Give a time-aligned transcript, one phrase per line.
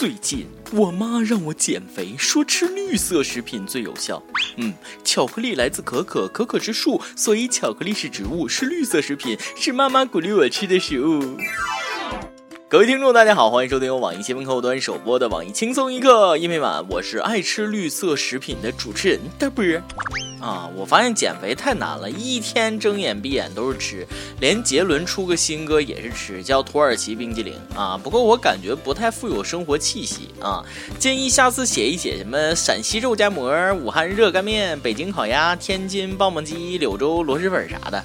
[0.00, 4.22] 最近我妈让我减肥，说吃绿色食品最有效。
[4.56, 4.72] 嗯，
[5.04, 11.36] 巧克力来自可可，可可是树，所以巧克力是植物，是绿色食品，是妈妈鼓励我吃的食物。
[12.70, 19.82] 各位听众，大家好，欢迎收听由网易新闻客户端首播的网易轻松一刻，音频版，我是爱吃绿色食品的主持人大波儿。
[20.40, 24.06] 啊，我发现减肥太难了，一天睁眼闭眼都是吃，
[24.38, 27.98] 连杰伦出个新歌也是吃，叫土耳其冰激凌啊。
[28.00, 30.64] 不过我感觉不太富有生活气息啊，
[30.96, 38.04] 建议下次写一写什么陕西肉夹馍、武汉热干面、北京烤鸭、天津棒棒鸡、柳州螺蛳粉啥的。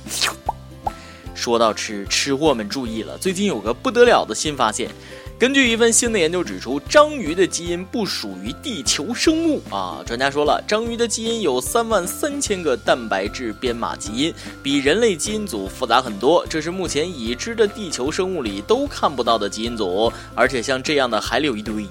[1.35, 4.89] 说到吃，吃货们注意了，最近有个不得了的新发现。
[5.37, 10.01] 根据一份新的研究指出，章鱼的基因不属于地球生物啊。
[10.05, 16.45] 专家说了，章鱼的基因有三万三千个蛋白质编码基因，比人类基因组复杂很多。
[16.49, 21.85] 这是目前已知的地球生物里都看不到的基因组，而且像这样的还有一堆。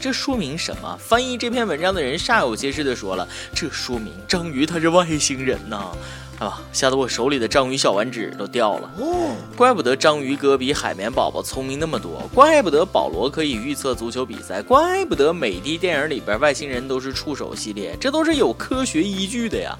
[0.00, 0.98] 这说明什么？
[1.00, 5.92] 翻译这篇文章的人煞有介事地说了，这说明章鱼它是外星人呐。
[6.72, 8.90] 吓得我手里的章鱼小丸子都掉了。
[8.98, 19.78] 哦，怪不得章鱼哥比海绵宝宝聪明那么多，怪不得保罗可以预测足球比赛，怪不得美的电影里边外星人都是触手系列，这都是有科学依据的呀。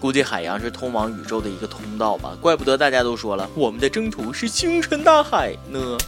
[0.00, 2.36] 估计海洋是通往宇宙的一个通道吧？
[2.40, 5.98] 怪不得大家都说了，我们的征途是星辰大海呢。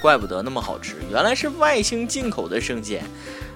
[0.00, 3.04] 怪不得那么好吃，原来是外星进口的生鲜。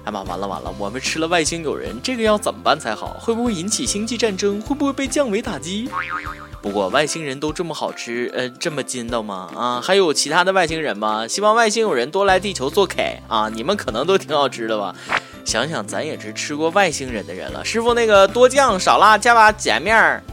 [0.05, 3.17] 哎妈，完了完了，我们吃了外星友人，这个要怎么办才好？
[3.19, 4.61] 会不会引起星际战争？
[4.61, 5.89] 会不会被降维打击？
[6.61, 9.49] 不过外星人都这么好吃，呃，这么筋道吗？
[9.55, 11.27] 啊，还有其他的外星人吗？
[11.27, 13.49] 希望外星友人多来地球做客啊！
[13.51, 14.95] 你们可能都挺好吃的吧？
[15.43, 17.65] 想想咱也是吃过外星人的人了。
[17.65, 20.23] 师傅，那个多酱少辣，加把碱面儿。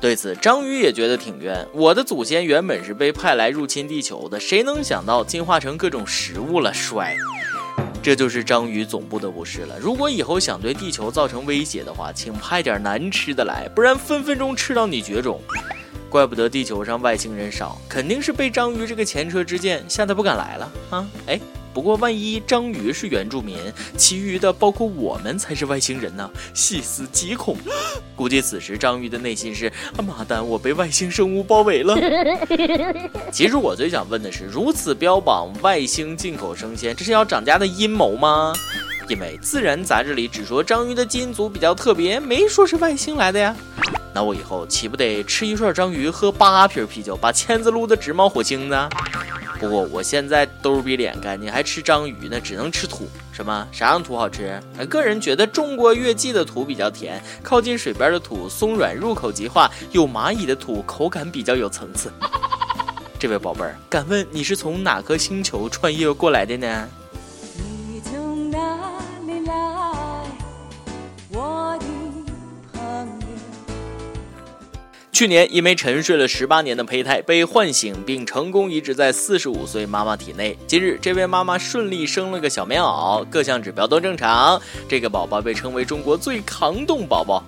[0.00, 1.68] 对此，章鱼也觉得挺冤。
[1.74, 6.72] 我的祖先原本是被派来入侵地球的，谁能想到进化成各种食物了？
[6.72, 7.14] 衰，
[8.02, 9.78] 这就是章鱼总部的不是了。
[9.78, 15.38] 如果以后想对地球造成威胁的话，请派点难吃的来，不然分分钟吃到你绝种。
[16.08, 21.06] 怪不得地球上外星人少，肯定是被章鱼这个前车之鉴吓得不敢来了啊！
[21.26, 21.38] 哎。
[21.72, 23.56] 不过，万一章鱼是原住民，
[23.96, 26.28] 其余的包括我们才是外星人呢？
[26.52, 27.56] 细思极恐。
[28.16, 29.66] 估计此时章鱼的内心是：
[29.96, 31.96] 啊妈蛋，我被外星生物包围了。
[33.32, 38.52] 其实我最想问的是，如此标榜外星进口生鲜，这是要涨价的阴谋吗？
[39.08, 43.56] 因为《自然》杂志里只说章鱼的基因组比较特别，没说是外星来的呀。
[44.12, 48.88] 那我以后岂不得吃一串章鱼，喝八瓶啤酒，把签子撸得直冒火星子？
[49.60, 53.06] 不过我现在兜比脸干净，还吃章鱼呢，只能吃土。
[53.30, 53.68] 什么？
[53.70, 54.58] 啥样土好吃？
[54.88, 62.10] 个人觉得种过月季的土比较甜，靠近水边的土松软，入口即化；有蚂蚁的土口感比较有层次。
[63.20, 66.88] 这位宝贝儿，敢问你是从哪颗星球穿越过来的呢？
[67.86, 68.58] 你从哪
[75.20, 80.56] 去年，一枚沉睡了十八年的胚胎被唤醒，并成功移植在四十五岁妈妈体内。
[80.66, 84.58] 今日，这位妈妈顺利生了个小棉袄，各项指标都正常。
[84.88, 87.44] 这个宝宝被称为中国最抗冻宝宝。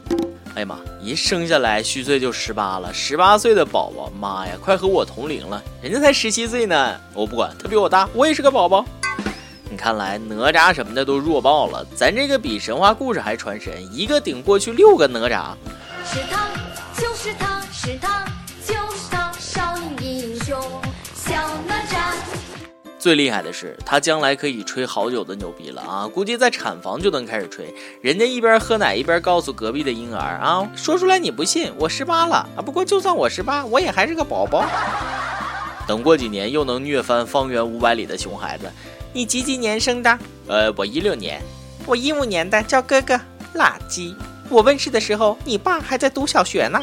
[0.54, 7.00] 哎呀妈，一生下来虚岁就十八了，十八岁的宝宝，妈呀，快和我同龄了，人家才十七岁呢。
[7.14, 8.84] 我不管，他比我大，我也是个宝宝。
[9.70, 15.54] 你看来哪吒什么的都弱爆了，咱这个比神话故事还传神，一个顶过去六个哪吒。
[16.04, 16.50] 是他，
[17.00, 17.61] 就是他。
[17.84, 18.24] 是他，
[18.64, 20.56] 就是他，少年英雄
[21.16, 21.34] 小
[21.66, 22.14] 哪吒。
[22.96, 26.06] 最厉害的是，他将来可以吹好久的牛逼了啊！
[26.06, 27.74] 估计在产房就能开始吹。
[28.00, 32.62] 人家一边喝奶一边告诉隔壁的婴儿啊，说出来你不信，我十八了啊！
[32.64, 34.64] 不过就算我十八，我也还是个宝宝。
[35.84, 38.70] 等过几年又能虐翻方圆五百里的熊孩子。
[39.12, 40.18] 你几几年生的？
[40.46, 41.42] 呃，我一六年。
[41.84, 43.20] 我一五年的，叫哥哥。
[43.56, 44.14] 垃圾！
[44.48, 46.78] 我问世的时候，你爸还在读小学呢。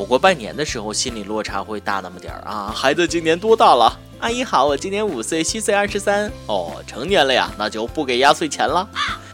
[0.00, 2.72] 不过拜年的时候，心理落差会大那么点儿啊！
[2.74, 3.98] 孩子今年多大了？
[4.20, 6.32] 阿姨好，我今年五岁，虚岁二十三。
[6.46, 8.88] 哦，成年了呀，那就不给压岁钱了。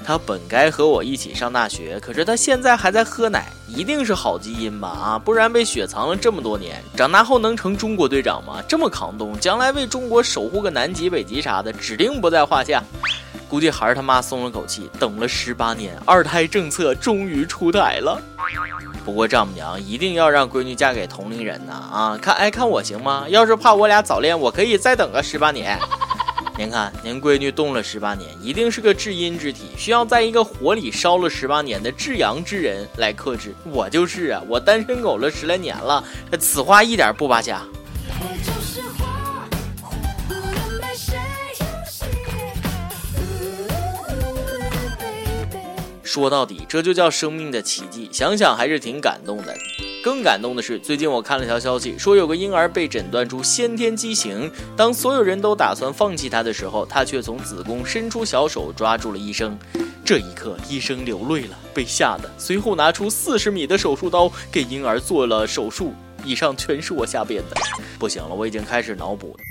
[0.04, 4.88] 他本该和我一起上大学，可是他现在还在喝奶，一定是好基因吧？
[4.88, 8.60] 啊，不然被雪藏了这么多年，长大后能成中国队长吗？
[8.66, 12.82] 这么抗冻，将来为中国守护个南极、北极啥的，指定不在话下。
[13.48, 18.20] 估计孩儿他妈松了口气，等了十八年，二胎政策终于出台了。
[19.06, 22.18] 不过丈母娘一定要让闺女嫁给同龄人呐啊！
[22.20, 23.24] 看，哎，看我行吗？
[23.28, 25.78] 要是怕我俩早恋，我可以再等个十八年。
[26.58, 33.54] 您看，您闺女冻了十八年，一定是个至阴之体，需要在一个火里烧了十八年的至阳之人来克制。
[33.66, 36.02] 我就是啊，我单身狗了十来年了，
[36.40, 37.62] 此话一点不扒瞎。
[46.16, 49.54] 说到底，这就叫生命的奇迹，想想还是挺感动的。
[50.02, 54.50] 更感动的是，最近我看了条消息，说有个婴儿被诊断出先天畸形。
[54.74, 59.58] 当所有人都打算放弃他的时候，他却从子宫伸出小手抓住了医生。
[60.06, 65.92] 这一刻，医生流泪了，被吓得随后拿出四十米的手术刀给婴儿做了手术。
[66.24, 67.56] 以上全是我瞎编的，
[67.98, 69.44] 不行了，我已经开始脑补了。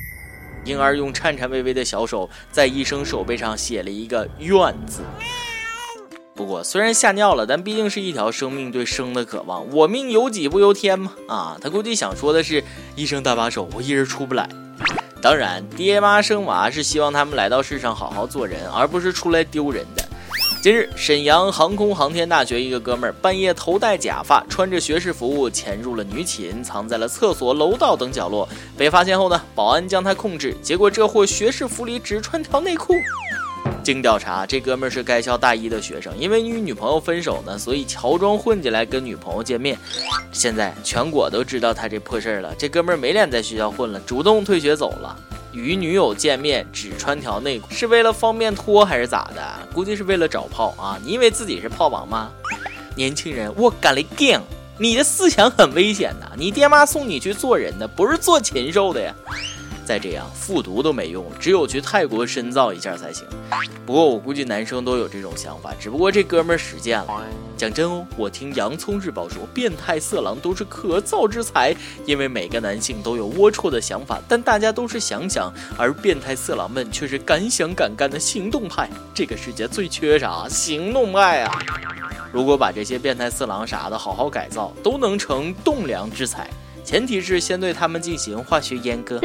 [0.65, 5.01] 婴儿用颤颤巍巍的小手在医生手背上写了一个“愿”字。
[6.35, 9.65] 不过虽然吓尿了，但毕竟是一条生命对生的渴望。
[9.71, 11.13] 我命由己不由天嘛！
[11.29, 12.61] 啊，他估计想说的是，
[12.93, 14.49] 医生搭把手，我一人出不来。
[15.21, 20.03] 当然，爹妈生娃是希望他们来到世上好好做人，而不是出来丢人的。
[20.61, 28.47] 近日，沈阳航空航天大学一个哥们儿半夜头戴假发，穿着学士服潜入了女寝，藏在了厕所、楼道等角落。
[28.77, 32.93] 被发现后呢，保安将他控制，结果这货学士服里只穿条内裤。
[33.85, 39.77] 经调查，这哥们儿是该校大一的学生，因为与女朋友分手呢，所以乔装混进来跟女朋友见面。
[40.31, 45.15] 现在全国都知道他这破事儿了，这哥们儿没脸在学校混了，主动退学走了。
[45.51, 49.41] 与女友见面只穿条内裤，是为了方便脱还是咋的？
[49.71, 50.99] 估计是为了找炮啊！
[51.05, 52.31] 你以为自己是炮王吗？
[52.95, 54.01] 年轻人，我干了
[54.77, 56.31] 你的思想很危险呐！
[56.35, 59.15] 你爹妈送你去做人的，不是做禽兽的呀！
[59.85, 63.25] 再这样复读都没用，只有去泰国深造一下才行。
[63.85, 67.23] 不过我估计男生都有这种想法，只不过这哥们儿实践了。
[67.55, 71.73] 讲真哦，我听洋葱日报说，变态色狼都是可造之材，
[72.05, 78.89] 因为每个男性都有龌龊的想法，但大家都是想想，而变态色狼们却是敢想敢干的行动派。
[79.13, 80.49] 这个世界最缺啥？
[80.49, 81.51] 行动派啊！
[82.33, 86.49] 如果把这些变态色狼啥的好好改造，都能成栋梁之才。
[86.85, 89.19] 前提是先对他们进行化学阉割。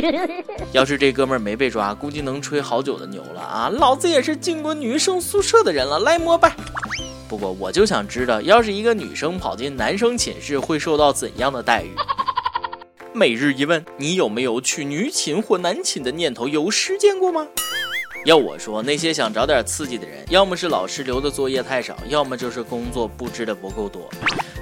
[0.72, 3.70] 要是这哥们儿没被抓，估计能吹好久的牛了啊！
[3.70, 6.54] 老子也是进过女生宿舍的人了，来膜拜。
[7.28, 11.94] 不过我就想知道，要是一个女生跑进男生寝室，会受到怎样的待遇？
[13.14, 16.46] 每日一问：你有没有去女寝或男寝的念头？
[16.46, 17.48] 有实践过吗？
[18.26, 24.10] 要我说，那些想找点刺激的人，要么是老师留的作业太少，要么就是工作布置的不够多。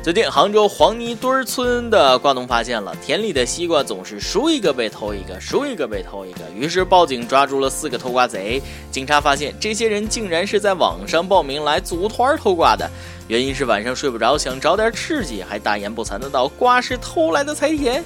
[0.02, 8.62] 最近，杭州黄泥墩村的瓜农发现了田里的西瓜总是熟一个被偷一个，熟一个被偷一个，于是报警抓住了四个偷瓜贼。
[8.90, 12.90] 警察发现，这些人竟然是在网上报名来组团偷瓜的，
[13.28, 18.02] 原因是晚上睡不着，想找点刺激，还大言不惭的道瓜是偷来的才甜。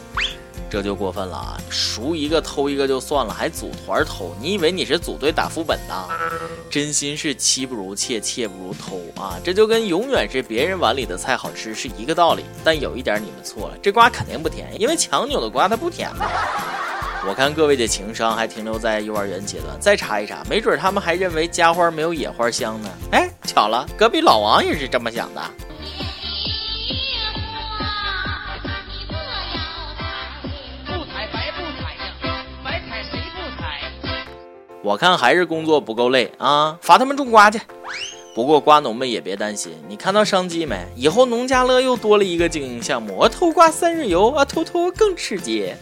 [0.75, 1.57] 这就过分了啊！
[1.71, 5.95] 熟一个偷一个就算了，还组团偷，你以为你是组队打副本呢？
[6.69, 9.39] 真心是妻不如妾，妾不如偷啊！
[9.45, 12.45] 这就跟永远是别人碗里的菜好吃是一个道理。
[12.65, 16.29] 但有一点你们错了，这瓜肯定不甜，因为强扭的瓜它不甜嘛。
[17.29, 22.91] 我看各位的情商还停留在幼儿园阶段，再查一查，没准他们还认为家花没有野花香呢。
[23.13, 25.41] 哎，巧了，隔壁老王也是这么想的。
[34.85, 37.59] 我看还是工作不够累啊，罚他们种瓜去。
[38.35, 40.77] 不过瓜农们也别担心，你看到商机没？
[40.95, 45.73] 以后农家乐又多了一个经营项目，偷瓜三日游啊，偷偷更刺激。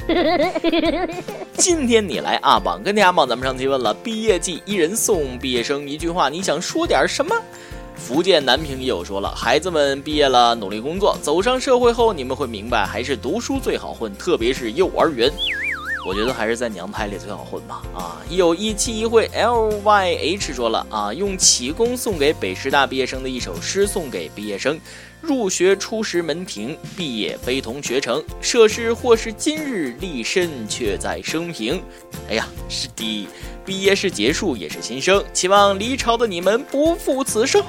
[1.59, 7.35] 今天你来阿榜跟家榜，咱们上期问了，毕业季一人送毕业生一句话，你想说点什么？
[7.97, 15.29] 福建南平也有说了，孩子们毕业了，努力工作，走上社会后，你们会明白，还是读书最好混，特别是幼儿园。
[16.05, 17.83] 我觉得还是在娘胎里最好混吧。
[17.95, 24.81] 啊，有一期一会 L Y H 说了啊，用启功送给北师大毕业生的一首诗送给毕业生：
[25.21, 28.23] 入学初识门庭，毕业非同学成。
[28.41, 31.81] 涉世或是今日立身，却在生平。
[32.29, 33.29] 哎呀，是的，
[33.65, 35.25] 毕业是结束，也是新生。
[35.33, 37.63] 期望离巢的你们不负此生。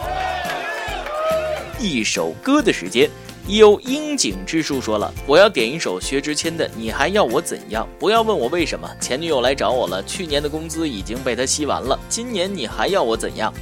[1.79, 3.09] 一首歌的时间。
[3.47, 13.53] 有樱井之树说了，我要点一首薛之谦的《你还要我怎样》，不要问我为什么，前女友来找我了，去年的工资已经被他吸完了，今年你还要我怎样？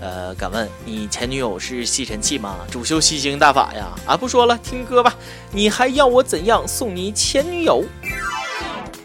[0.00, 2.56] 呃，敢问你前女友是吸尘器吗？
[2.68, 3.86] 主修吸星大法呀！
[4.06, 5.14] 啊，不说了，听歌吧，
[5.52, 6.66] 你还要我怎样？
[6.66, 7.84] 送你前女友。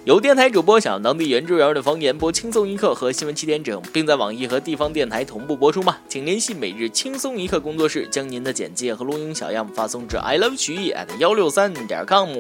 [0.06, 5.96] 有电台主播想当地原汁原味的方言播轻松一刻和新闻七点整，并在网易和地方电台同步播出吗？
[6.10, 12.38] 请联系每日轻松一刻工作室，将您的简介和录音小样发送至 i love 曲艺 at 幺六三点 com。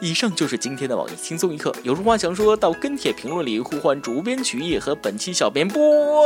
[0.00, 6.24] 以上就是今天的网易轻松一刻，有什么话想说到跟帖评论里呼唤主编曲艺和本期小编波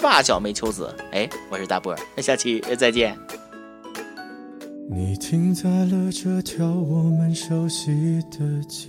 [0.00, 0.92] 霸小妹秋子。
[1.12, 3.16] 哎，我是大波儿，那下期再见。
[4.92, 8.88] 你停在了这条我们熟悉的街。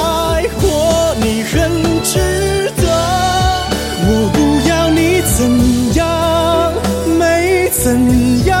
[5.41, 5.49] 怎
[5.95, 6.71] 样？
[7.17, 8.60] 没怎样。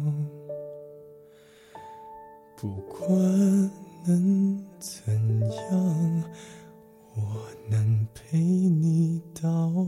[2.61, 3.71] 不管。
[4.03, 5.13] 能怎
[5.51, 6.23] 样？
[7.13, 9.85] 我能陪你到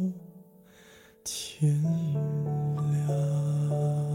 [1.24, 4.12] 天亮。